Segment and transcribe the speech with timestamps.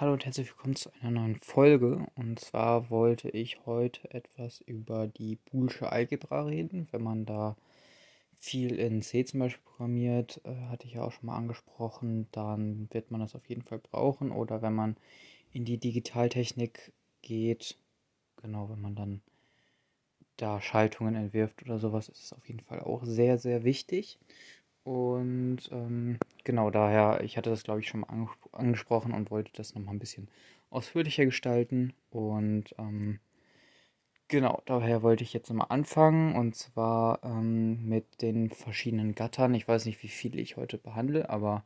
[0.00, 2.06] Hallo und herzlich willkommen zu einer neuen Folge.
[2.16, 6.88] Und zwar wollte ich heute etwas über die Boolsche Algebra reden.
[6.90, 7.56] Wenn man da
[8.38, 12.88] viel in C zum Beispiel programmiert, äh, hatte ich ja auch schon mal angesprochen, dann
[12.90, 14.32] wird man das auf jeden Fall brauchen.
[14.32, 14.96] Oder wenn man
[15.52, 17.76] in die Digitaltechnik geht,
[18.40, 19.20] genau, wenn man dann
[20.38, 24.18] da Schaltungen entwirft oder sowas, ist es auf jeden Fall auch sehr, sehr wichtig.
[24.84, 29.52] Und ähm, genau daher, ich hatte das glaube ich schon mal anges angesprochen und wollte
[29.54, 30.28] das nochmal ein bisschen
[30.70, 31.92] ausführlicher gestalten.
[32.10, 33.20] Und ähm,
[34.28, 39.54] genau, daher wollte ich jetzt nochmal anfangen und zwar ähm, mit den verschiedenen Gattern.
[39.54, 41.64] Ich weiß nicht, wie viele ich heute behandle, aber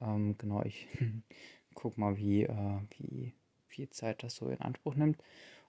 [0.00, 0.88] ähm, genau, ich
[1.74, 3.32] guck mal, wie, äh, wie
[3.66, 5.18] viel Zeit das so in Anspruch nimmt.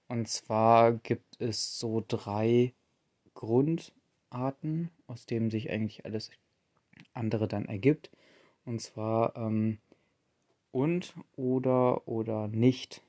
[0.07, 2.73] Und zwar gibt es so drei
[3.33, 6.29] Grundarten, aus denen sich eigentlich alles
[7.13, 8.11] andere dann ergibt.
[8.65, 9.79] Und zwar ähm,
[10.71, 13.01] und oder oder nicht.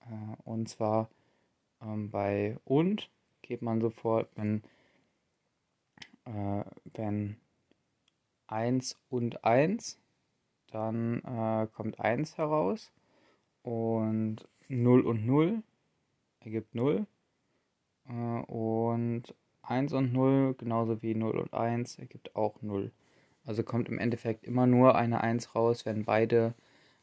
[0.00, 1.08] Äh, und zwar
[1.80, 3.10] ähm, bei und
[3.42, 4.62] geht man sofort, wenn,
[6.24, 7.36] äh, wenn
[8.48, 9.98] 1 und 1,
[10.70, 12.92] dann äh, kommt 1 heraus
[13.62, 15.62] und 0 und 0
[16.40, 17.06] ergibt 0
[18.08, 19.34] äh, und
[19.66, 22.92] 1 und 0, genauso wie 0 und 1, ergibt auch 0.
[23.44, 26.54] Also kommt im Endeffekt immer nur eine 1 raus, wenn beide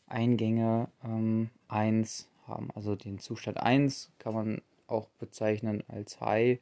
[0.07, 2.69] Eingänge ähm, 1 haben.
[2.75, 6.59] Also den Zustand 1 kann man auch bezeichnen als High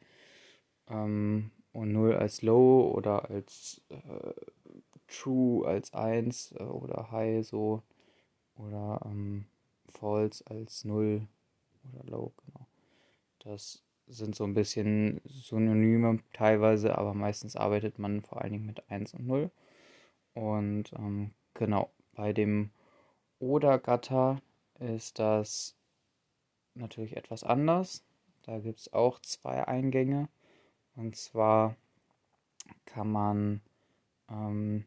[0.89, 4.33] ähm, und 0 als Low oder als äh,
[5.07, 7.83] True als 1 äh, oder High so
[8.55, 9.45] oder ähm,
[9.89, 11.27] False als 0
[11.91, 12.67] oder Low, genau.
[13.39, 18.89] Das sind so ein bisschen Synonyme teilweise, aber meistens arbeitet man vor allen Dingen mit
[18.89, 19.51] 1 und 0.
[20.33, 22.71] Und ähm, genau, bei dem
[23.39, 24.41] Oder-Gatter
[24.79, 25.75] ist das
[26.75, 28.03] natürlich etwas anders.
[28.43, 30.27] Da gibt es auch zwei Eingänge.
[30.95, 31.75] Und zwar
[32.85, 33.61] kann man,
[34.29, 34.85] ähm,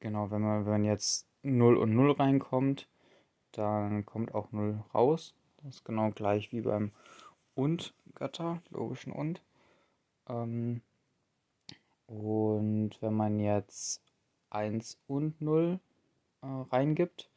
[0.00, 2.88] genau, wenn man, wenn jetzt 0 und 0 reinkommt,
[3.52, 5.34] dann kommt auch 0 raus.
[5.58, 6.92] Das ist genau gleich wie beim
[7.54, 9.42] und Gatter, logischen und.
[10.28, 10.82] Ähm,
[12.06, 14.02] und wenn man jetzt
[14.50, 15.80] 1 und 0
[16.42, 17.30] äh, reingibt,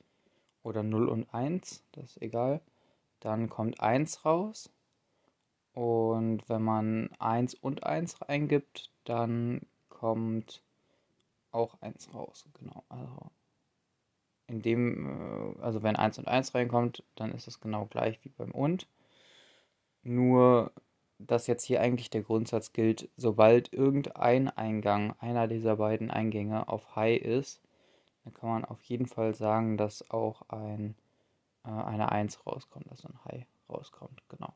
[0.66, 2.60] oder 0 und 1, das ist egal,
[3.20, 4.72] dann kommt 1 raus.
[5.74, 10.64] Und wenn man 1 und 1 reingibt, dann kommt
[11.52, 12.46] auch 1 raus.
[12.60, 12.84] Genau.
[12.90, 13.32] Also
[14.48, 18.30] in dem, äh, also wenn 1 und 1 reinkommt, dann ist es genau gleich wie
[18.30, 18.88] beim und.
[20.06, 20.72] Nur,
[21.18, 26.96] dass jetzt hier eigentlich der Grundsatz gilt, sobald irgendein Eingang, einer dieser beiden Eingänge auf
[26.96, 27.60] High ist,
[28.24, 30.96] dann kann man auf jeden Fall sagen, dass auch ein,
[31.66, 34.54] äh, eine 1 rauskommt, also ein High rauskommt, genau.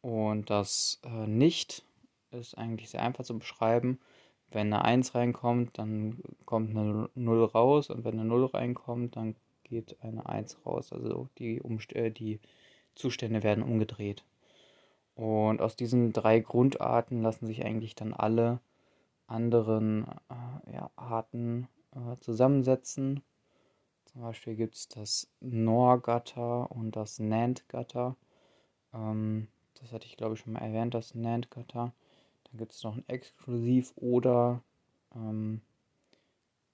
[0.00, 1.82] Und das äh, Nicht
[2.30, 3.98] ist eigentlich sehr einfach zu beschreiben.
[4.50, 9.34] Wenn eine 1 reinkommt, dann kommt eine 0 raus und wenn eine 0 reinkommt, dann
[9.64, 10.92] geht eine 1 raus.
[10.92, 12.38] Also die, Umst äh, die
[12.94, 14.24] Zustände werden umgedreht.
[15.18, 18.60] Und aus diesen drei Grundarten lassen sich eigentlich dann alle
[19.26, 23.24] anderen äh, ja, Arten äh, zusammensetzen.
[24.04, 28.14] Zum Beispiel gibt es das NOR-Gatter und das NAND-Gatter.
[28.94, 29.48] Ähm,
[29.80, 31.92] das hatte ich glaube ich schon mal erwähnt, das NAND-Gatter.
[32.44, 34.62] Dann gibt es noch ein Exklusiv oder
[35.16, 35.62] ähm,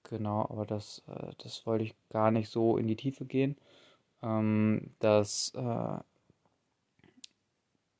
[0.03, 3.57] genau, aber das, äh, das wollte ich gar nicht so in die Tiefe gehen.
[4.21, 5.97] Ähm, das äh,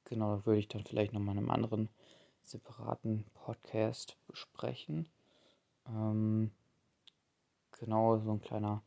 [0.05, 1.89] Genau, das würde ich dann vielleicht nochmal in einem anderen
[2.43, 5.09] separaten Podcast besprechen.
[5.87, 6.51] Ähm,
[7.79, 8.83] genau, so ein kleiner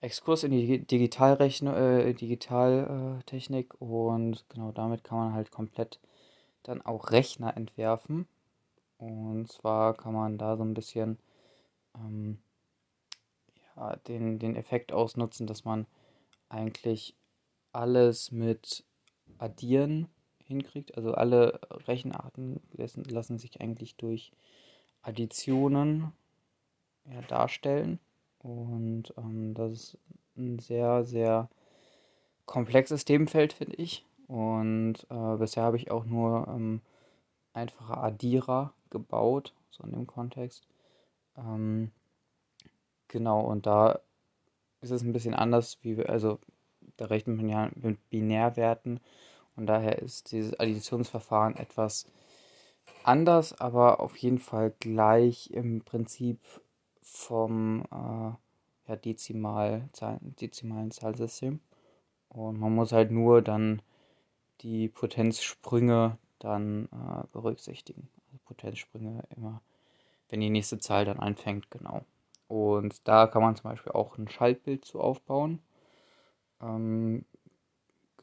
[0.00, 5.98] Exkurs in die Digitalrechn äh, Digitaltechnik und genau damit kann man halt komplett
[6.62, 8.28] dann auch Rechner entwerfen.
[8.98, 11.18] Und zwar kann man da so ein bisschen
[11.94, 12.38] ähm,
[13.76, 15.86] ja, den, den Effekt ausnutzen, dass man
[16.50, 17.16] eigentlich
[17.72, 18.84] alles mit
[19.38, 20.08] Addieren
[20.44, 20.96] hinkriegt.
[20.96, 24.32] Also alle Rechenarten lassen, lassen sich eigentlich durch
[25.02, 26.12] Additionen
[27.10, 27.98] ja, darstellen.
[28.38, 29.98] Und ähm, das ist
[30.36, 31.48] ein sehr, sehr
[32.46, 34.04] komplexes Themenfeld, finde ich.
[34.26, 36.80] Und äh, bisher habe ich auch nur ähm,
[37.52, 40.66] einfache Addierer gebaut, so in dem Kontext.
[41.36, 41.90] Ähm,
[43.08, 44.00] genau, und da
[44.80, 46.38] ist es ein bisschen anders, wie wir, also
[46.96, 49.00] da rechnet man ja mit Binärwerten
[49.56, 52.06] und daher ist dieses Additionsverfahren etwas
[53.02, 56.40] anders, aber auf jeden Fall gleich im Prinzip
[57.02, 58.32] vom, äh,
[58.86, 59.88] ja, Dezimal,
[60.20, 61.60] dezimalen Zahlsystem.
[62.28, 63.80] Und man muss halt nur dann
[64.60, 68.08] die Potenzsprünge dann äh, berücksichtigen.
[68.26, 69.62] Also Potenzsprünge immer,
[70.28, 72.04] wenn die nächste Zahl dann anfängt, genau.
[72.48, 75.60] Und da kann man zum Beispiel auch ein Schaltbild zu aufbauen.
[76.60, 77.24] Ähm,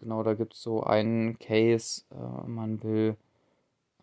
[0.02, 3.16] genau, da gibt es so einen Case, äh, man will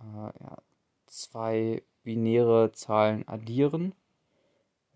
[0.01, 0.05] äh,
[0.41, 0.59] ja,
[1.07, 3.95] zwei binäre Zahlen addieren.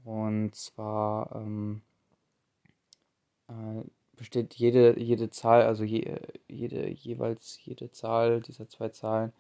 [0.04, 1.82] Und zwar ähm,
[3.49, 3.82] äh,
[4.16, 6.16] besteht jede, jede Zahl, also je,
[6.49, 9.32] jede, jeweils jede Zahl dieser zwei Zahlen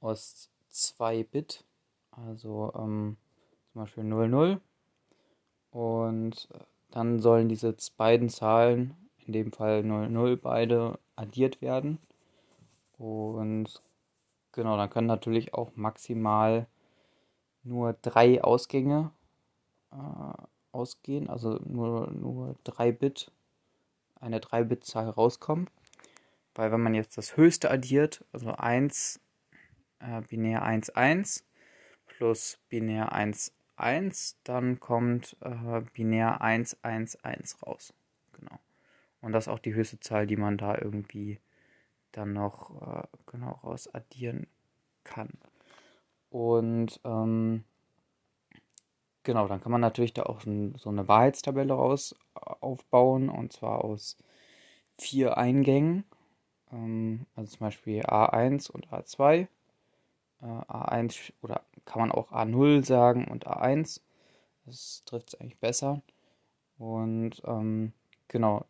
[0.00, 1.64] aus 2 Bit.
[2.10, 3.16] Also ähm,
[3.72, 4.60] zum Beispiel 00.
[5.70, 6.48] Und
[6.90, 8.96] dann sollen diese beiden Zahlen,
[9.30, 11.98] in dem Fall 00, beide addiert werden.
[12.98, 13.80] Und
[14.50, 16.66] genau, dann können natürlich auch maximal
[17.62, 19.12] nur drei Ausgänge
[19.92, 20.42] äh,
[20.72, 23.30] ausgehen, also nur, nur 3 Bit,
[24.20, 25.70] eine 3-Bit-Zahl rauskommen.
[26.56, 29.20] Weil wenn man jetzt das höchste addiert, also 1,
[30.00, 31.44] äh, binär 1, 1
[32.06, 37.94] plus binär 1, 1, dann kommt äh, binär 1, 1, 1 raus.
[38.32, 38.58] Genau.
[39.20, 41.40] Und das ist auch die höchste Zahl, die man da irgendwie
[42.12, 44.46] dann noch äh, genau raus addieren
[45.04, 45.30] kann.
[46.30, 47.64] Und ähm,
[49.22, 53.84] genau, dann kann man natürlich da auch so eine Wahrheitstabelle raus äh, aufbauen und zwar
[53.84, 54.16] aus
[54.98, 56.04] vier Eingängen.
[56.72, 59.48] Ähm, also zum Beispiel A1 und A2.
[60.42, 64.00] Äh, A1 oder kann man auch A0 sagen und A1.
[64.66, 66.02] Das trifft es eigentlich besser.
[66.78, 67.92] Und ähm,
[68.28, 68.64] genau,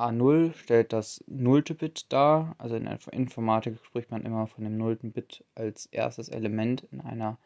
[0.00, 2.54] A0 stellt das nullte Bit dar.
[2.58, 7.00] Also in der Informatik spricht man immer von dem nullten Bit als erstes Element in
[7.00, 7.38] einer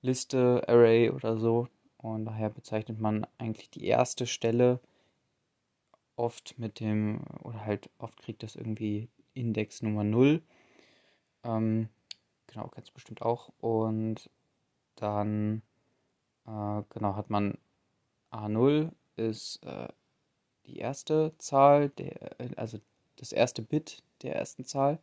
[0.00, 1.68] Liste, Array oder so.
[1.98, 4.80] Und daher bezeichnet man eigentlich die erste Stelle
[6.16, 10.42] oft mit dem, oder halt oft kriegt das irgendwie Index Nummer 0.
[11.44, 11.88] Ähm,
[12.46, 13.52] genau, du bestimmt auch.
[13.60, 14.30] Und
[14.94, 15.62] dann,
[16.46, 17.58] äh, genau, hat man
[18.30, 19.88] A0 ist äh,
[20.66, 22.78] die erste Zahl, der, also
[23.16, 24.98] das erste Bit der ersten Zahl.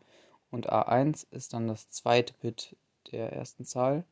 [0.51, 2.75] Und A1 ist dann das zweite Bit
[3.11, 4.03] der ersten Zahl.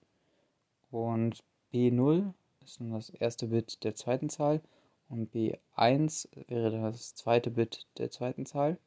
[0.90, 1.44] Und
[1.74, 2.34] B0
[2.64, 4.62] ist dann das erste Bit der zweiten Zahl.
[5.10, 8.78] Und B1 wäre dann das zweite Bit der zweiten Zahl.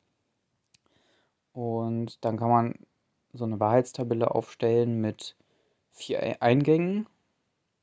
[1.52, 2.74] Und dann kann man
[3.32, 5.36] so eine Wahrheitstabelle aufstellen mit
[5.92, 7.06] vier Eingängen.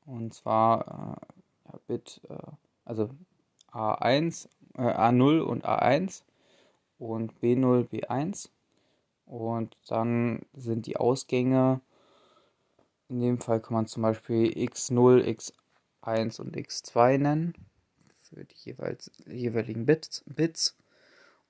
[0.04, 1.18] Und zwar
[1.72, 2.36] äh, Bit, äh,
[2.84, 3.10] also
[3.70, 6.22] A1, äh, A0 und A1
[6.98, 8.48] und B0, B1.
[9.26, 11.80] Und dann sind die Ausgänge,
[13.08, 15.24] in dem Fall kann man zum Beispiel X0,
[16.02, 17.54] X1 und X2 nennen,
[18.18, 20.76] für die jeweils, jeweiligen Bits, Bits.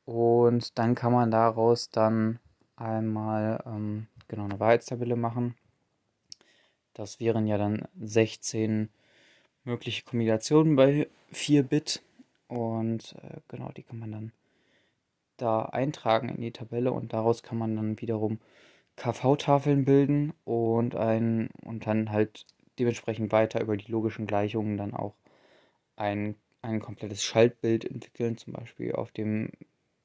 [0.05, 2.41] Und dann kann man daraus dann
[2.77, 5.55] einmal ähm, genau eine Wahrheitstabelle machen.
[6.95, 8.89] Das wären ja dann 16
[9.65, 12.03] mögliche Kombinationen bei 4 Bit.
[12.53, 14.33] Und äh, genau, die kann man dann
[15.39, 18.41] da eintragen in die Tabelle und daraus kann man dann wiederum
[18.97, 22.45] KV-Tafeln bilden und ein und dann halt
[22.79, 25.15] dementsprechend weiter über die logischen Gleichungen dann auch
[25.97, 29.51] ein, ein komplettes Schaltbild entwickeln, zum Beispiel auf dem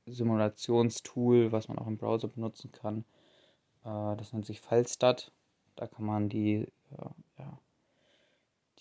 [0.05, 3.03] Simulationstool, was man auch im Browser benutzen kann.
[3.83, 5.33] Äh, das nennt sich FileStat.
[5.75, 7.59] Da kann man die, äh, ja,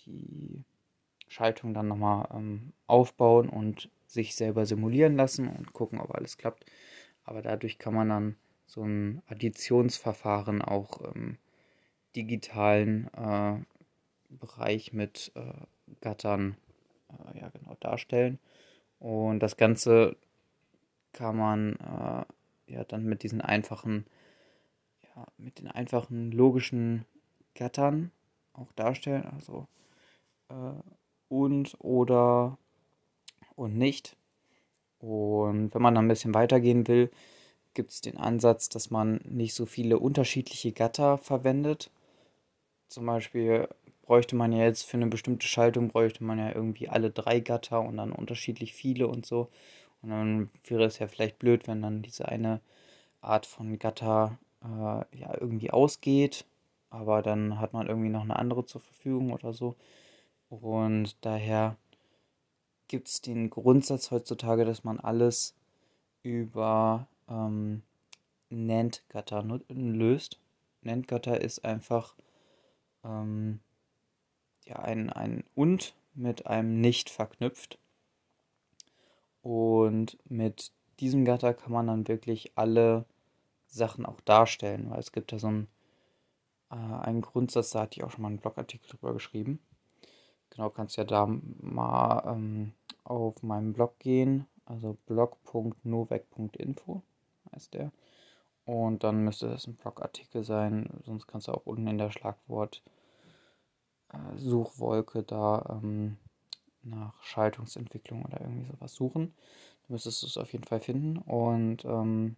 [0.06, 0.64] die
[1.28, 6.64] Schaltung dann nochmal ähm, aufbauen und sich selber simulieren lassen und gucken, ob alles klappt.
[7.24, 11.38] Aber dadurch kann man dann so ein Additionsverfahren auch im
[12.14, 13.58] digitalen äh,
[14.28, 15.52] Bereich mit äh,
[16.00, 16.56] Gattern
[17.10, 18.38] äh, ja, genau darstellen.
[18.98, 20.16] Und das Ganze
[21.12, 24.06] kann man äh, ja dann mit diesen einfachen,
[25.02, 27.04] ja, mit den einfachen logischen
[27.54, 28.10] Gattern
[28.52, 29.24] auch darstellen.
[29.34, 29.66] Also
[30.48, 30.72] äh,
[31.28, 32.58] und oder
[33.56, 34.16] und nicht.
[34.98, 37.10] Und wenn man dann ein bisschen weitergehen will,
[37.74, 41.90] gibt es den Ansatz, dass man nicht so viele unterschiedliche Gatter verwendet.
[42.88, 43.68] Zum Beispiel
[44.02, 47.80] bräuchte man ja jetzt für eine bestimmte Schaltung, bräuchte man ja irgendwie alle drei Gatter
[47.80, 49.48] und dann unterschiedlich viele und so.
[50.02, 52.60] Und dann wäre es ja vielleicht blöd, wenn dann diese eine
[53.20, 56.44] Art von Gatter äh, ja irgendwie ausgeht,
[56.90, 59.74] aber dann hat man irgendwie noch eine andere zur Verfügung oder so.
[60.48, 61.76] Und daher
[62.88, 65.54] gibt es den Grundsatz heutzutage, dass man alles
[66.22, 67.82] über ähm,
[68.50, 70.38] NAND-Gatter löst.
[70.82, 72.14] NAND-Gatter ist einfach
[73.04, 73.60] ähm,
[74.66, 77.78] ja, ein, ein und mit einem Nicht verknüpft.
[79.42, 83.04] Und mit diesem Gatter kann man dann wirklich alle
[83.66, 85.68] Sachen auch darstellen, weil es gibt da so einen,
[86.70, 89.60] äh, einen Grundsatz, da hatte ich auch schon mal einen Blogartikel drüber geschrieben.
[90.50, 92.72] Genau, kannst ja da mal ähm,
[93.04, 97.02] auf meinem Blog gehen, also blog.novec.info
[97.52, 97.92] heißt der.
[98.64, 102.82] Und dann müsste das ein Blogartikel sein, sonst kannst du auch unten in der Schlagwort
[104.12, 106.16] äh, Suchwolke da ähm,
[106.82, 109.34] nach Schaltungsentwicklung oder irgendwie sowas suchen.
[109.86, 111.18] Du müsstest es auf jeden Fall finden.
[111.18, 112.36] Und ähm,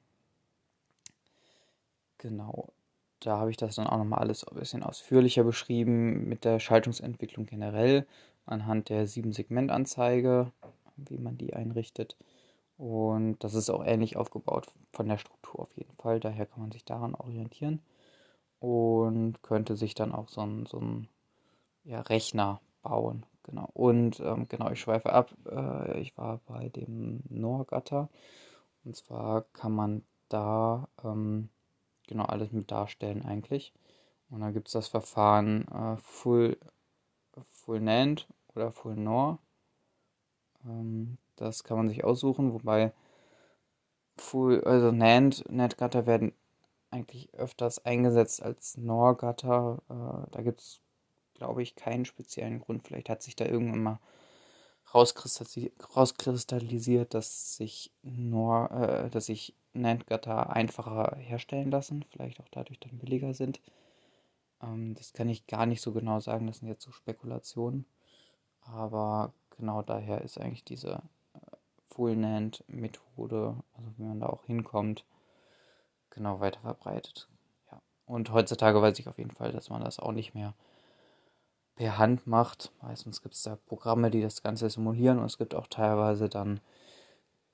[2.18, 2.72] genau,
[3.20, 7.46] da habe ich das dann auch nochmal alles ein bisschen ausführlicher beschrieben mit der Schaltungsentwicklung
[7.46, 8.06] generell
[8.46, 10.52] anhand der 7-Segment-Anzeige,
[10.96, 12.16] wie man die einrichtet.
[12.76, 16.20] Und das ist auch ähnlich aufgebaut von der Struktur auf jeden Fall.
[16.20, 17.80] Daher kann man sich daran orientieren
[18.60, 21.08] und könnte sich dann auch so ein, so ein
[21.84, 23.26] ja, Rechner bauen.
[23.42, 23.68] Genau.
[23.72, 25.34] Und ähm, genau, ich schweife ab.
[25.50, 28.08] Äh, ich war bei dem Norgatter.
[28.84, 31.48] Und zwar kann man da ähm,
[32.08, 33.72] genau alles mit darstellen eigentlich.
[34.30, 36.58] Und dann gibt es das Verfahren äh, Full,
[37.50, 39.38] Full NAND oder Full NOR.
[40.64, 42.92] Ähm, das kann man sich aussuchen, wobei
[44.16, 46.32] Full, also NAND, NAND-Gatter werden
[46.90, 49.78] eigentlich öfters eingesetzt als NOR-Gatter.
[49.88, 50.80] Äh, da gibt es
[51.38, 52.86] glaube ich, keinen speziellen Grund.
[52.86, 53.98] Vielleicht hat sich da irgendwann mal
[54.94, 62.98] rauskristallisiert, dass sich nur, äh, dass sich NAND-Gatter einfacher herstellen lassen, vielleicht auch dadurch dann
[62.98, 63.60] billiger sind.
[64.62, 67.86] Ähm, das kann ich gar nicht so genau sagen, das sind jetzt so Spekulationen.
[68.62, 71.02] Aber genau daher ist eigentlich diese
[71.34, 71.56] äh,
[71.88, 75.04] Full NAND-Methode, also wie man da auch hinkommt,
[76.10, 77.28] genau weiter verbreitet.
[77.70, 77.80] Ja.
[78.06, 80.54] Und heutzutage weiß ich auf jeden Fall, dass man das auch nicht mehr
[81.76, 82.72] per Hand macht.
[82.82, 86.60] Meistens gibt es da Programme, die das Ganze simulieren und es gibt auch teilweise dann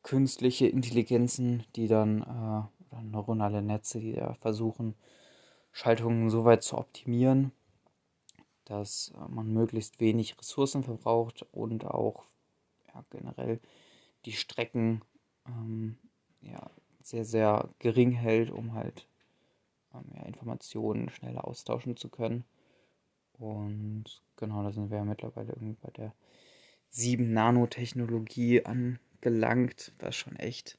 [0.04, 4.94] künstliche Intelligenzen, die dann, äh, neuronale Netze, die da versuchen,
[5.72, 7.50] Schaltungen so weit zu optimieren,
[8.64, 12.24] dass äh, man möglichst wenig Ressourcen verbraucht und auch
[12.86, 13.60] ja, generell
[14.24, 15.02] die Strecken
[15.46, 15.98] ähm,
[16.42, 16.70] ja,
[17.02, 19.08] sehr, sehr gering hält, um halt
[19.94, 22.44] ähm, ja, Informationen schneller austauschen zu können.
[23.38, 26.14] Und genau, da sind wir ja mittlerweile irgendwie bei der
[26.90, 28.62] 7 Nanotechnologie
[29.24, 30.78] angelangt, was schon echt,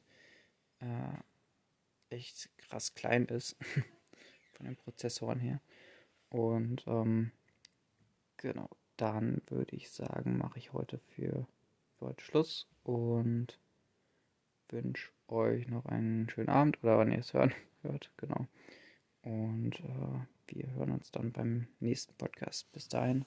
[0.80, 3.56] äh, echt krass klein ist
[4.54, 5.62] von den Prozessoren her.
[6.30, 7.32] Und ähm,
[8.38, 11.48] genau, dann würde ich sagen, mache ich heute für,
[11.98, 13.60] für heute Schluss und
[14.70, 18.48] wünsche euch noch einen schönen Abend oder wann ihr es hören hört, genau.
[19.22, 22.72] Und äh, wir hören uns dann beim nächsten Podcast.
[22.72, 23.26] Bis dahin.